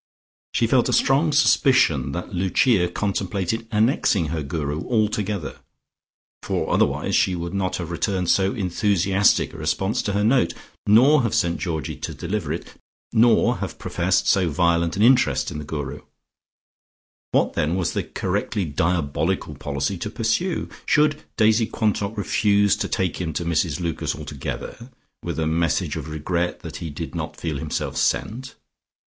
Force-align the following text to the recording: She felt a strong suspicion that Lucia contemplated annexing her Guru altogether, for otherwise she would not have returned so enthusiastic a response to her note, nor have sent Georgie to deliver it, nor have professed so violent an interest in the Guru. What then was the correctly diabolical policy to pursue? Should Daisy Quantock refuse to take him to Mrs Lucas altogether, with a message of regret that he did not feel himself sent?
She 0.55 0.65
felt 0.65 0.89
a 0.89 0.93
strong 0.93 1.31
suspicion 1.31 2.11
that 2.13 2.33
Lucia 2.33 2.87
contemplated 2.87 3.67
annexing 3.71 4.29
her 4.29 4.41
Guru 4.41 4.83
altogether, 4.89 5.59
for 6.41 6.73
otherwise 6.73 7.15
she 7.15 7.35
would 7.35 7.53
not 7.53 7.75
have 7.75 7.91
returned 7.91 8.27
so 8.27 8.51
enthusiastic 8.55 9.53
a 9.53 9.57
response 9.59 10.01
to 10.01 10.13
her 10.13 10.23
note, 10.23 10.55
nor 10.87 11.21
have 11.21 11.35
sent 11.35 11.59
Georgie 11.59 11.97
to 11.97 12.15
deliver 12.15 12.51
it, 12.51 12.73
nor 13.13 13.57
have 13.57 13.77
professed 13.77 14.27
so 14.27 14.49
violent 14.49 14.95
an 14.97 15.03
interest 15.03 15.51
in 15.51 15.59
the 15.59 15.63
Guru. 15.63 16.01
What 17.31 17.53
then 17.53 17.75
was 17.75 17.93
the 17.93 18.01
correctly 18.03 18.65
diabolical 18.65 19.53
policy 19.53 19.99
to 19.99 20.09
pursue? 20.09 20.67
Should 20.87 21.21
Daisy 21.37 21.67
Quantock 21.67 22.17
refuse 22.17 22.75
to 22.77 22.87
take 22.87 23.21
him 23.21 23.33
to 23.33 23.45
Mrs 23.45 23.79
Lucas 23.79 24.15
altogether, 24.15 24.89
with 25.21 25.37
a 25.37 25.45
message 25.45 25.95
of 25.95 26.09
regret 26.09 26.61
that 26.61 26.77
he 26.77 26.89
did 26.89 27.13
not 27.13 27.37
feel 27.37 27.59
himself 27.59 27.97
sent? 27.97 28.55